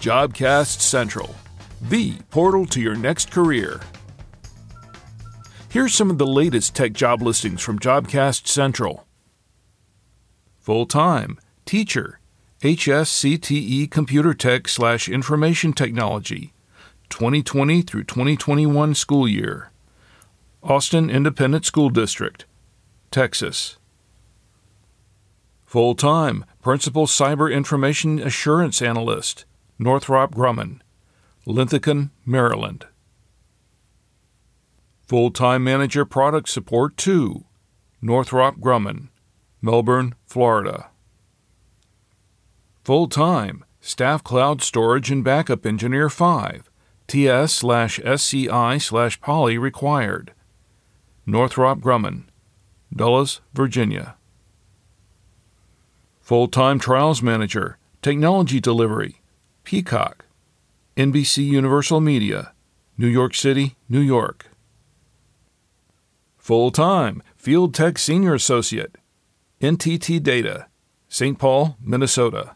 [0.00, 1.34] Jobcast Central,
[1.82, 3.80] the portal to your next career.
[5.68, 9.06] Here's some of the latest tech job listings from Jobcast Central.
[10.60, 12.20] Full time, teacher,
[12.62, 16.54] HSCTE Computer Tech slash Information Technology,
[17.10, 19.70] 2020 through 2021 school year.
[20.62, 22.46] Austin Independent School District,
[23.14, 23.78] Texas.
[25.66, 29.44] Full time, Principal Cyber Information Assurance Analyst,
[29.78, 30.80] Northrop Grumman,
[31.46, 32.86] Linthicum, Maryland.
[35.06, 37.44] Full time Manager Product Support 2,
[38.02, 39.10] Northrop Grumman,
[39.62, 40.90] Melbourne, Florida.
[42.82, 46.68] Full time, Staff Cloud Storage and Backup Engineer 5,
[47.06, 50.32] TS slash SCI slash Poly required.
[51.24, 52.24] Northrop Grumman,
[52.96, 54.14] Dulles, Virginia.
[56.20, 59.20] Full time Trials Manager, Technology Delivery,
[59.64, 60.24] Peacock,
[60.96, 62.52] NBC Universal Media,
[62.96, 64.46] New York City, New York.
[66.38, 68.96] Full time Field Tech Senior Associate,
[69.60, 70.68] NTT Data,
[71.08, 71.38] St.
[71.38, 72.54] Paul, Minnesota.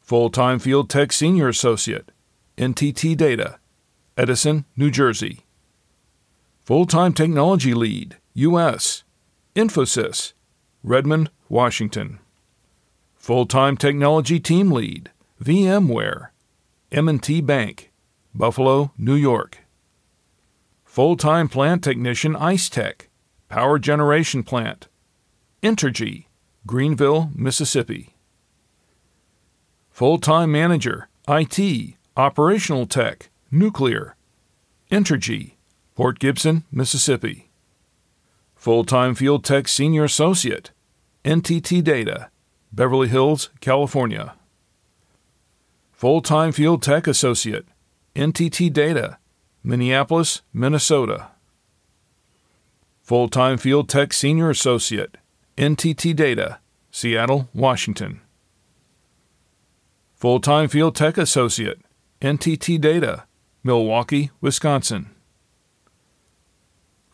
[0.00, 2.10] Full time Field Tech Senior Associate,
[2.58, 3.58] NTT Data,
[4.16, 5.45] Edison, New Jersey.
[6.66, 9.04] Full time Technology Lead, U.S.,
[9.54, 10.32] Infosys,
[10.82, 12.18] Redmond, Washington.
[13.14, 16.30] Full time Technology Team Lead, VMware,
[16.90, 17.92] M&T Bank,
[18.34, 19.58] Buffalo, New York.
[20.84, 23.10] Full time Plant Technician Ice Tech,
[23.48, 24.88] Power Generation Plant,
[25.62, 26.24] Entergy,
[26.66, 28.16] Greenville, Mississippi.
[29.92, 34.16] Full time Manager, IT, Operational Tech, Nuclear,
[34.90, 35.52] Entergy,
[35.96, 37.48] Port Gibson, Mississippi.
[38.54, 40.70] Full time Field Tech Senior Associate,
[41.24, 42.28] NTT Data,
[42.70, 44.34] Beverly Hills, California.
[45.92, 47.64] Full time Field Tech Associate,
[48.14, 49.16] NTT Data,
[49.64, 51.28] Minneapolis, Minnesota.
[53.00, 55.16] Full time Field Tech Senior Associate,
[55.56, 56.58] NTT Data,
[56.90, 58.20] Seattle, Washington.
[60.14, 61.80] Full time Field Tech Associate,
[62.20, 63.24] NTT Data,
[63.64, 65.15] Milwaukee, Wisconsin.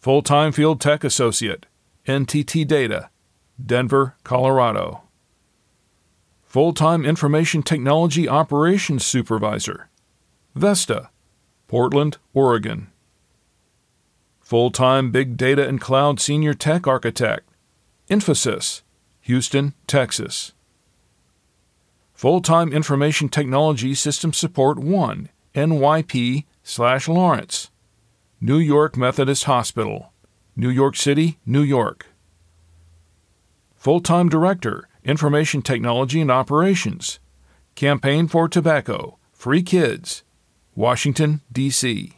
[0.02, 1.64] Full time Field Tech Associate,
[2.08, 3.08] NTT Data,
[3.64, 5.02] Denver, Colorado.
[6.42, 9.90] Full time Information Technology Operations Supervisor,
[10.56, 11.10] Vesta,
[11.68, 12.90] Portland, Oregon.
[14.40, 17.48] Full time Big Data and Cloud Senior Tech Architect,
[18.10, 18.82] Infosys,
[19.20, 20.50] Houston, Texas.
[22.12, 27.70] Full time Information Technology System Support 1, NYP slash Lawrence.
[28.44, 30.12] New York Methodist Hospital,
[30.56, 32.06] New York City, New York.
[33.76, 37.20] Full time Director, Information Technology and Operations,
[37.76, 40.24] Campaign for Tobacco, Free Kids,
[40.74, 42.14] Washington, D.C.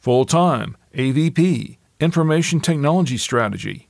[0.00, 3.88] Full time AVP, Information Technology Strategy,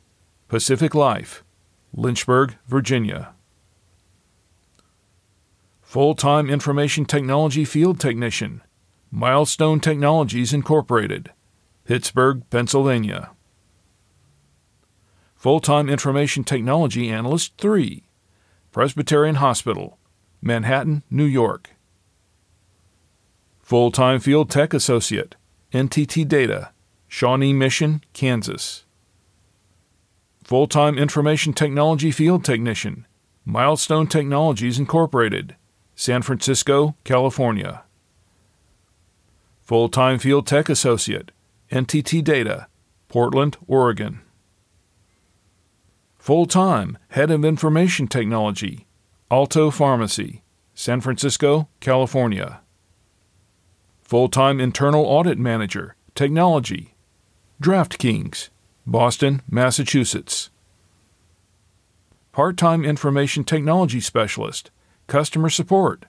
[0.49, 1.43] Pacific Life,
[1.95, 3.31] Lynchburg, Virginia.
[5.81, 8.61] Full time Information Technology Field Technician,
[9.13, 11.33] Milestone Technologies Incorporated,
[11.85, 13.33] Pittsburgh, Pennsylvania.
[15.35, 18.05] Full time Information Technology Analyst 3,
[18.71, 19.99] Presbyterian Hospital,
[20.41, 21.71] Manhattan, New York.
[23.59, 25.35] Full time Field Tech Associate,
[25.73, 26.71] NTT Data,
[27.09, 28.85] Shawnee Mission, Kansas.
[30.45, 33.09] Full time Information Technology Field Technician,
[33.45, 35.57] Milestone Technologies Incorporated,
[35.97, 37.83] San Francisco, California
[39.71, 41.31] full time Field Tech Associate,
[41.71, 42.67] NTT Data,
[43.07, 44.21] Portland, Oregon.
[46.19, 48.89] Full time Head of Information Technology,
[49.31, 50.43] Alto Pharmacy,
[50.75, 52.63] San Francisco, California.
[54.03, 56.97] Full time Internal Audit Manager, Technology,
[57.63, 58.49] DraftKings,
[58.85, 60.51] Boston, Massachusetts.
[62.33, 64.73] Part time Information Technology Specialist,
[65.07, 66.07] Customer Support,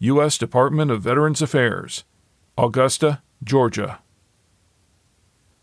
[0.00, 0.36] U.S.
[0.36, 2.02] Department of Veterans Affairs,
[2.58, 3.98] Augusta, Georgia.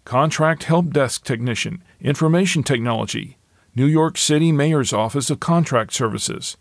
[0.05, 3.37] Contract Help Desk Technician, Information Technology,
[3.73, 6.55] New York City Mayor's Office of Contract Services,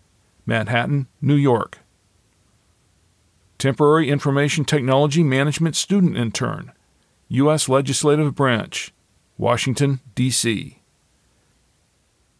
[0.46, 1.80] Manhattan, New York.
[3.58, 6.72] Temporary Information Technology Management Student Intern,
[7.28, 7.68] U.S.
[7.68, 8.90] Legislative Branch,
[9.36, 10.78] Washington, D.C.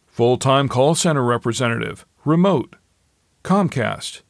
[0.07, 2.75] Full time call center representative, remote,
[3.43, 4.21] Comcast,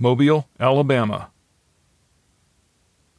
[0.00, 1.30] Mobile, Alabama.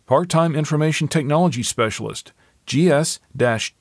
[0.05, 2.31] Part time information technology specialist,
[2.67, 3.19] GS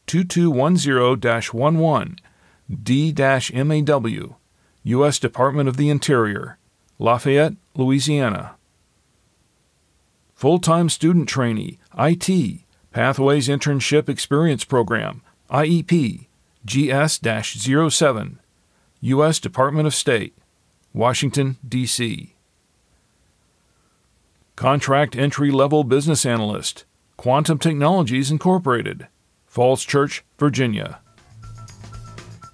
[0.06, 2.16] 2210 11,
[2.82, 3.12] D
[3.52, 4.36] MAW,
[4.84, 5.18] U.S.
[5.18, 6.58] Department of the Interior,
[6.98, 8.54] Lafayette, Louisiana.
[10.34, 12.60] Full time student trainee, IT,
[12.90, 15.20] Pathways Internship Experience Program,
[15.50, 16.26] IEP,
[16.64, 17.20] GS
[17.90, 18.38] 07,
[19.00, 19.38] U.S.
[19.38, 20.34] Department of State,
[20.94, 22.33] Washington, D.C.
[24.56, 26.84] Contract Entry Level Business Analyst,
[27.16, 29.08] Quantum Technologies Incorporated,
[29.46, 31.00] Falls Church, Virginia.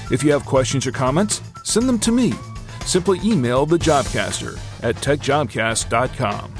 [0.09, 2.31] If you have questions or comments, send them to me.
[2.85, 6.53] Simply email the Jobcaster at techjobcast.com.